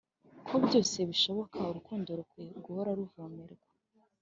[0.45, 3.65] ko byose bishoboka, urukundo rukwiye guhora ruvomerwa.